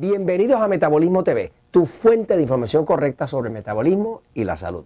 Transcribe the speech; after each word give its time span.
Bienvenidos 0.00 0.60
a 0.60 0.68
Metabolismo 0.68 1.24
TV, 1.24 1.50
tu 1.72 1.84
fuente 1.84 2.36
de 2.36 2.42
información 2.42 2.84
correcta 2.84 3.26
sobre 3.26 3.48
el 3.48 3.52
metabolismo 3.52 4.22
y 4.32 4.44
la 4.44 4.56
salud. 4.56 4.84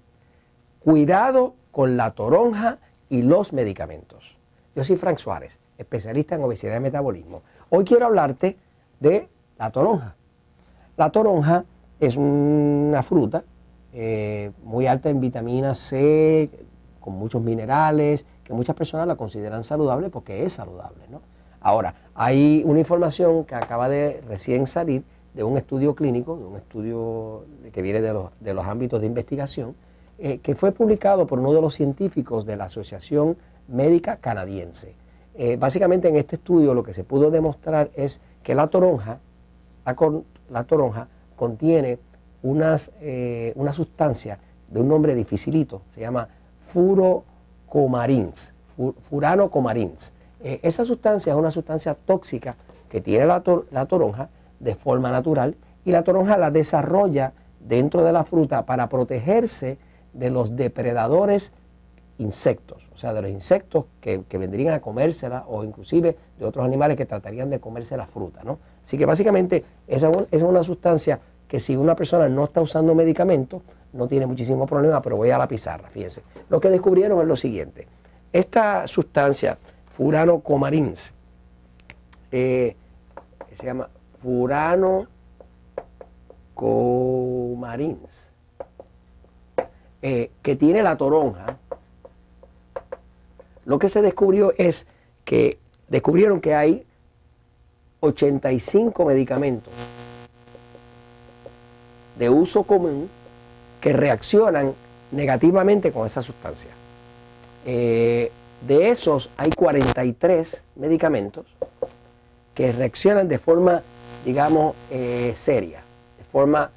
Cuidado 0.81 1.53
con 1.71 1.99
la 1.99 2.13
toronja 2.13 2.79
y 3.11 3.21
los 3.21 3.53
medicamentos. 3.53 4.39
Yo 4.75 4.83
soy 4.83 4.97
Frank 4.97 5.19
Suárez, 5.19 5.59
especialista 5.77 6.37
en 6.37 6.45
obesidad 6.45 6.79
y 6.79 6.81
metabolismo. 6.81 7.43
Hoy 7.69 7.85
quiero 7.85 8.07
hablarte 8.07 8.57
de 9.01 9.29
la 9.59 9.71
toronja. 9.71 10.17
La 10.97 11.13
toronja 11.13 11.67
es 12.01 12.17
una 12.17 13.03
fruta 13.03 13.45
eh, 13.93 14.51
muy 14.65 14.87
alta 14.87 15.11
en 15.11 15.21
vitamina 15.21 15.75
C, 15.75 16.49
con 17.01 17.19
muchos 17.19 17.43
minerales, 17.43 18.25
que 18.45 18.55
muchas 18.55 18.75
personas 18.75 19.07
la 19.07 19.17
consideran 19.17 19.63
saludable 19.63 20.09
porque 20.09 20.47
es 20.47 20.55
saludable. 20.55 21.05
¿no? 21.11 21.21
Ahora, 21.63 21.95
hay 22.15 22.63
una 22.67 22.81
información 22.81 23.45
que 23.45 23.55
acaba 23.55 23.89
de 23.89 24.21
recién 24.29 24.67
salir 24.67 25.05
de 25.33 25.45
un 25.45 25.57
estudio 25.57 25.95
clínico, 25.95 26.37
de 26.37 26.45
un 26.45 26.57
estudio 26.57 27.45
que 27.73 27.83
viene 27.83 28.01
de 28.01 28.13
los, 28.55 28.67
ámbitos 28.67 29.01
de 29.01 29.07
investigación, 29.07 29.75
eh, 30.19 30.39
que 30.39 30.55
fue 30.55 30.73
publicado 30.73 31.27
por 31.27 31.39
uno 31.39 31.53
de 31.53 31.61
los 31.61 31.75
científicos 31.75 32.45
de 32.45 32.57
la 32.57 32.65
Asociación 32.65 33.37
Médica 33.69 34.17
Canadiense. 34.17 34.95
Eh, 35.35 35.57
básicamente 35.57 36.09
en 36.09 36.17
este 36.17 36.37
estudio 36.37 36.75
lo 36.75 36.83
que 36.83 36.93
se 36.93 37.05
pudo 37.05 37.31
demostrar 37.31 37.91
es 37.95 38.21
que 38.43 38.55
la 38.55 38.67
toronja, 38.67 39.21
la, 40.51 40.65
toronja 40.65 41.09
contiene 41.37 41.99
unas, 42.43 42.91
eh, 43.01 43.53
una 43.57 43.73
sustancia 43.73 44.39
de 44.69 44.81
un 44.81 44.89
nombre 44.89 45.15
dificilito, 45.15 45.83
se 45.89 46.01
llama 46.01 46.29
furocomarins, 46.67 48.53
furano 49.01 49.51
comarins. 49.51 50.13
Eh, 50.43 50.61
esa 50.63 50.85
sustancia 50.85 51.33
es 51.33 51.39
una 51.39 51.51
sustancia 51.51 51.95
tóxica 51.95 52.57
que 52.89 53.01
tiene 53.01 53.27
la, 53.27 53.43
toronja 53.43 54.29
de 54.61 54.75
forma 54.75 55.11
natural 55.11 55.57
y 55.85 55.93
la 55.93 56.03
toronja 56.03 56.37
la 56.37 56.51
desarrolla 56.51 57.33
dentro 57.61 58.03
de 58.03 58.13
la 58.13 58.25
fruta 58.25 58.67
para 58.67 58.89
protegerse 58.89 59.79
de 60.13 60.31
los 60.31 60.57
depredadores 60.57 61.53
insectos, 62.19 62.89
o 62.93 62.99
sea, 62.99 63.15
de 63.15 63.23
los 63.23 63.31
insectos 63.31 63.87
que, 64.01 64.23
vendrían 64.33 64.75
a 64.75 64.81
comérsela 64.81 65.45
o 65.49 65.65
inclusive 65.65 66.17
de 66.39 66.45
otros 66.45 66.65
animales 66.65 66.97
que 66.97 67.07
tratarían 67.07 67.49
de 67.49 67.59
comerse 67.59 67.97
la 67.97 68.07
fruta, 68.07 68.43
¿no? 68.45 68.59
Así 68.85 68.99
que 68.99 69.07
básicamente 69.07 69.65
esa 69.87 70.11
es 70.31 70.43
una 70.43 70.63
sustancia 70.63 71.21
que 71.49 71.61
si 71.61 71.77
una 71.77 71.95
persona 71.95 72.29
no 72.29 72.45
está 72.45 72.61
usando 72.61 72.95
medicamentos, 72.95 73.63
no 73.93 74.07
tiene 74.09 74.27
muchísimo 74.27 74.67
problema, 74.67 75.01
pero 75.03 75.17
voy 75.17 75.31
a 75.31 75.39
la 75.39 75.49
pizarra, 75.49 75.89
fíjense. 75.89 76.23
Lo 76.49 76.61
que 76.61 76.69
descubrieron 76.69 77.21
es 77.21 77.27
lo 77.27 77.37
siguiente, 77.37 77.87
esta 78.33 78.87
sustancia 78.87 79.59
Furano 79.93 80.41
comarins. 80.41 81.13
Eh, 82.31 82.77
se 83.53 83.67
llama 83.67 83.89
Furano 84.21 85.07
comarins. 86.55 88.31
Eh, 90.01 90.31
que 90.43 90.57
tiene 90.57 90.83
la 90.83 90.97
toronja. 90.97 91.59
Lo 93.65 93.79
que 93.79 93.89
se 93.89 94.03
descubrió 94.03 94.53
es 94.59 94.87
que 95.25 95.59
descubrieron 95.89 96.41
que 96.41 96.55
hay 96.55 96.85
85 98.01 99.05
medicamentos 99.05 99.73
de 102.19 102.29
uso 102.29 102.65
común 102.65 103.09
que 103.81 103.93
reaccionan 103.93 104.75
negativamente 105.13 105.93
con 105.93 106.07
esa 106.07 106.23
sustancia. 106.23 106.71
Eh, 107.65 108.33
de 108.67 108.91
esos 108.91 109.29
hay 109.37 109.51
43 109.51 110.63
medicamentos 110.77 111.47
que 112.55 112.71
reaccionan 112.73 113.29
de 113.29 113.39
forma, 113.39 113.83
digamos, 114.25 114.77
eh, 114.91 115.33
seria, 115.35 115.83
de 116.19 116.25
forma 116.25 116.71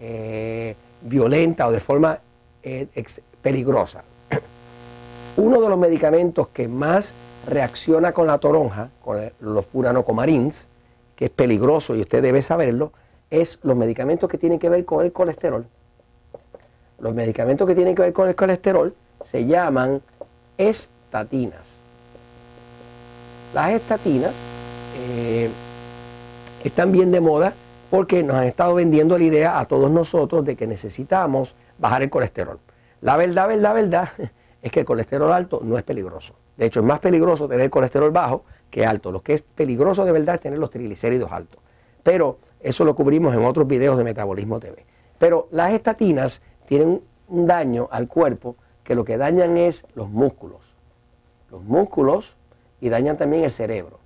eh, 0.00 0.74
violenta 1.02 1.66
o 1.68 1.72
de 1.72 1.80
forma 1.80 2.18
eh, 2.62 2.86
peligrosa. 3.42 4.02
Uno 5.36 5.60
de 5.60 5.68
los 5.68 5.78
medicamentos 5.78 6.48
que 6.48 6.68
más 6.68 7.14
reacciona 7.46 8.12
con 8.12 8.26
la 8.26 8.38
toronja, 8.38 8.90
con 9.02 9.30
los 9.40 9.66
furanocomarins, 9.66 10.66
que 11.14 11.26
es 11.26 11.30
peligroso 11.30 11.94
y 11.94 12.00
usted 12.00 12.22
debe 12.22 12.42
saberlo, 12.42 12.92
es 13.30 13.58
los 13.62 13.76
medicamentos 13.76 14.28
que 14.28 14.38
tienen 14.38 14.58
que 14.58 14.68
ver 14.68 14.84
con 14.84 15.04
el 15.04 15.12
colesterol. 15.12 15.64
Los 16.98 17.14
medicamentos 17.14 17.66
que 17.66 17.74
tienen 17.74 17.94
que 17.94 18.02
ver 18.02 18.12
con 18.12 18.28
el 18.28 18.34
colesterol 18.34 18.94
se 19.24 19.46
llaman 19.46 20.02
estatinas. 21.10 21.66
Las 23.52 23.72
estatinas 23.72 24.30
eh, 24.96 25.50
están 26.62 26.92
bien 26.92 27.10
de 27.10 27.20
moda 27.20 27.52
porque 27.90 28.22
nos 28.22 28.36
han 28.36 28.44
estado 28.44 28.76
vendiendo 28.76 29.18
la 29.18 29.24
idea 29.24 29.58
a 29.58 29.64
todos 29.64 29.90
nosotros 29.90 30.44
de 30.44 30.54
que 30.54 30.68
necesitamos 30.68 31.56
bajar 31.78 32.02
el 32.02 32.10
colesterol. 32.10 32.60
La 33.00 33.16
verdad, 33.16 33.48
verdad, 33.48 33.74
verdad 33.74 34.08
es 34.62 34.70
que 34.70 34.80
el 34.80 34.86
colesterol 34.86 35.32
alto 35.32 35.60
no 35.64 35.76
es 35.76 35.82
peligroso. 35.82 36.34
De 36.56 36.66
hecho, 36.66 36.78
es 36.78 36.86
más 36.86 37.00
peligroso 37.00 37.48
tener 37.48 37.64
el 37.64 37.70
colesterol 37.70 38.12
bajo 38.12 38.44
que 38.70 38.86
alto. 38.86 39.10
Lo 39.10 39.20
que 39.20 39.32
es 39.32 39.42
peligroso 39.42 40.04
de 40.04 40.12
verdad 40.12 40.36
es 40.36 40.42
tener 40.42 40.60
los 40.60 40.70
triglicéridos 40.70 41.32
altos. 41.32 41.60
Pero 42.04 42.38
eso 42.60 42.84
lo 42.84 42.94
cubrimos 42.94 43.34
en 43.34 43.44
otros 43.44 43.66
videos 43.66 43.98
de 43.98 44.04
Metabolismo 44.04 44.60
TV. 44.60 44.86
Pero 45.18 45.48
las 45.50 45.72
estatinas 45.72 46.40
tienen 46.66 47.02
un 47.26 47.46
daño 47.48 47.88
al 47.90 48.06
cuerpo 48.06 48.54
que 48.84 48.94
lo 48.94 49.04
que 49.04 49.16
dañan 49.16 49.56
es 49.56 49.84
los 49.96 50.08
músculos 50.08 50.69
los 51.50 51.62
músculos 51.62 52.34
y 52.80 52.88
dañan 52.88 53.16
también 53.16 53.44
el 53.44 53.50
cerebro. 53.50 53.98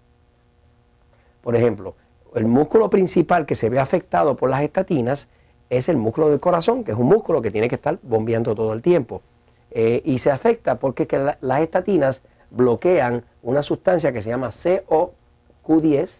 Por 1.42 1.56
ejemplo, 1.56 1.94
el 2.34 2.46
músculo 2.46 2.90
principal 2.90 3.46
que 3.46 3.54
se 3.54 3.68
ve 3.68 3.78
afectado 3.78 4.36
por 4.36 4.50
las 4.50 4.62
estatinas 4.62 5.28
es 5.70 5.88
el 5.88 5.96
músculo 5.96 6.30
del 6.30 6.40
corazón, 6.40 6.84
que 6.84 6.92
es 6.92 6.98
un 6.98 7.06
músculo 7.06 7.42
que 7.42 7.50
tiene 7.50 7.68
que 7.68 7.76
estar 7.76 7.98
bombeando 8.02 8.54
todo 8.54 8.72
el 8.72 8.82
tiempo. 8.82 9.22
Eh, 9.70 10.02
y 10.04 10.18
se 10.18 10.30
afecta 10.30 10.78
porque 10.78 11.06
las 11.40 11.60
estatinas 11.60 12.22
bloquean 12.50 13.24
una 13.42 13.62
sustancia 13.62 14.12
que 14.12 14.22
se 14.22 14.30
llama 14.30 14.48
COQ10, 14.48 16.10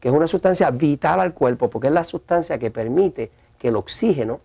que 0.00 0.08
es 0.08 0.14
una 0.14 0.26
sustancia 0.26 0.70
vital 0.70 1.20
al 1.20 1.32
cuerpo, 1.32 1.70
porque 1.70 1.88
es 1.88 1.92
la 1.92 2.04
sustancia 2.04 2.58
que 2.58 2.70
permite 2.70 3.30
que 3.58 3.68
el 3.68 3.76
oxígeno 3.76 4.40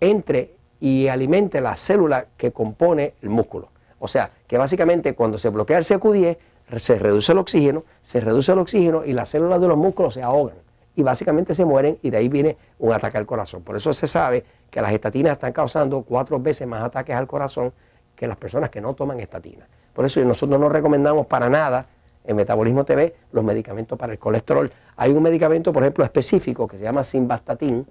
entre 0.00 0.54
y 0.80 1.08
alimente 1.08 1.60
la 1.60 1.76
célula 1.76 2.26
que 2.36 2.52
compone 2.52 3.14
el 3.22 3.30
músculo. 3.30 3.68
O 3.98 4.08
sea, 4.08 4.30
que 4.46 4.58
básicamente 4.58 5.14
cuando 5.14 5.38
se 5.38 5.48
bloquea 5.48 5.78
el 5.78 5.84
CQ10, 5.84 6.36
se 6.76 6.98
reduce 6.98 7.32
el 7.32 7.38
oxígeno, 7.38 7.84
se 8.02 8.20
reduce 8.20 8.52
el 8.52 8.58
oxígeno 8.58 9.04
y 9.04 9.12
las 9.12 9.28
células 9.28 9.60
de 9.60 9.68
los 9.68 9.76
músculos 9.76 10.14
se 10.14 10.22
ahogan 10.22 10.56
y 10.96 11.02
básicamente 11.02 11.54
se 11.54 11.64
mueren 11.64 11.98
y 12.02 12.10
de 12.10 12.16
ahí 12.16 12.28
viene 12.28 12.56
un 12.78 12.92
ataque 12.92 13.18
al 13.18 13.26
corazón. 13.26 13.62
Por 13.62 13.76
eso 13.76 13.92
se 13.92 14.06
sabe 14.06 14.44
que 14.70 14.80
las 14.80 14.92
estatinas 14.92 15.34
están 15.34 15.52
causando 15.52 16.02
cuatro 16.02 16.40
veces 16.40 16.66
más 16.66 16.82
ataques 16.82 17.14
al 17.14 17.26
corazón 17.26 17.72
que 18.16 18.26
las 18.26 18.36
personas 18.36 18.70
que 18.70 18.80
no 18.80 18.94
toman 18.94 19.20
estatinas. 19.20 19.68
Por 19.92 20.04
eso 20.06 20.24
nosotros 20.24 20.58
no 20.58 20.68
recomendamos 20.68 21.26
para 21.26 21.48
nada 21.48 21.86
en 22.24 22.34
Metabolismo 22.34 22.84
TV 22.84 23.14
los 23.30 23.44
medicamentos 23.44 23.98
para 23.98 24.12
el 24.12 24.18
colesterol. 24.18 24.70
Hay 24.96 25.12
un 25.12 25.22
medicamento, 25.22 25.72
por 25.72 25.82
ejemplo, 25.82 26.02
específico 26.04 26.66
que 26.66 26.78
se 26.78 26.84
llama 26.84 27.04
simvastatin, 27.04 27.86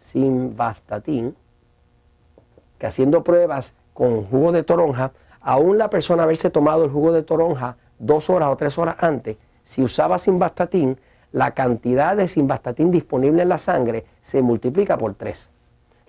simvastatin, 0.00 1.34
que 2.78 2.86
haciendo 2.86 3.22
pruebas 3.22 3.74
con 3.94 4.24
jugo 4.24 4.52
de 4.52 4.64
toronja 4.64 5.12
aún 5.42 5.78
la 5.78 5.90
persona 5.90 6.22
haberse 6.22 6.50
tomado 6.50 6.84
el 6.84 6.90
jugo 6.90 7.12
de 7.12 7.22
toronja 7.22 7.76
dos 7.98 8.30
horas 8.30 8.48
o 8.50 8.56
tres 8.56 8.78
horas 8.78 8.96
antes, 8.98 9.36
si 9.64 9.82
usaba 9.82 10.18
simvastatin, 10.18 10.98
la 11.32 11.52
cantidad 11.52 12.16
de 12.16 12.28
simvastatin 12.28 12.90
disponible 12.90 13.42
en 13.42 13.48
la 13.48 13.58
sangre 13.58 14.04
se 14.20 14.42
multiplica 14.42 14.98
por 14.98 15.14
tres. 15.14 15.48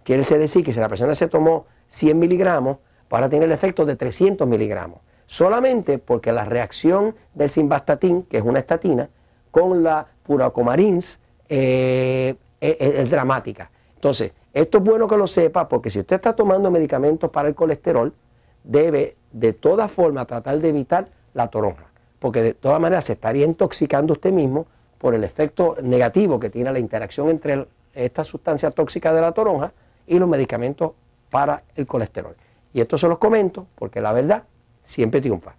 Quiere 0.03 0.23
decir 0.23 0.65
que 0.65 0.73
si 0.73 0.79
la 0.79 0.89
persona 0.89 1.15
se 1.15 1.27
tomó 1.27 1.65
100 1.89 2.19
miligramos, 2.19 2.77
ahora 3.09 3.29
tiene 3.29 3.45
el 3.45 3.51
efecto 3.51 3.85
de 3.85 3.95
300 3.95 4.47
miligramos. 4.47 4.99
Solamente 5.27 5.99
porque 5.99 6.31
la 6.31 6.45
reacción 6.45 7.15
del 7.33 7.49
simvastatin, 7.49 8.23
que 8.23 8.37
es 8.37 8.43
una 8.43 8.59
estatina, 8.59 9.07
con 9.51 9.83
la 9.83 10.07
furacomarins 10.23 11.19
eh, 11.47 12.35
es 12.59 13.09
dramática. 13.09 13.69
Entonces, 13.95 14.33
esto 14.51 14.79
es 14.79 14.83
bueno 14.83 15.07
que 15.07 15.15
lo 15.15 15.27
sepa 15.27 15.67
porque 15.67 15.89
si 15.89 15.99
usted 15.99 16.17
está 16.17 16.35
tomando 16.35 16.69
medicamentos 16.69 17.29
para 17.29 17.47
el 17.47 17.55
colesterol, 17.55 18.13
debe 18.63 19.15
de 19.33 19.51
todas 19.51 19.91
formas 19.91 20.27
tratar 20.27 20.59
de 20.59 20.69
evitar 20.69 21.05
la 21.33 21.47
toronja, 21.47 21.85
porque 22.19 22.41
de 22.41 22.53
todas 22.53 22.79
maneras 22.79 23.05
se 23.05 23.13
estaría 23.13 23.45
intoxicando 23.45 24.13
usted 24.13 24.31
mismo 24.31 24.67
por 24.97 25.15
el 25.15 25.23
efecto 25.23 25.75
negativo 25.81 26.39
que 26.39 26.49
tiene 26.49 26.71
la 26.71 26.79
interacción 26.79 27.29
entre 27.29 27.67
esta 27.93 28.23
sustancia 28.23 28.71
tóxica 28.71 29.13
de 29.13 29.21
la 29.21 29.33
toronja 29.33 29.73
y 30.07 30.17
los 30.17 30.29
medicamentos 30.29 30.91
para 31.29 31.63
el 31.75 31.85
colesterol. 31.85 32.35
Y 32.73 32.81
esto 32.81 32.97
se 32.97 33.07
los 33.07 33.17
comento 33.17 33.67
porque 33.75 33.99
la 33.99 34.13
verdad 34.13 34.43
siempre 34.83 35.19
triunfa. 35.19 35.55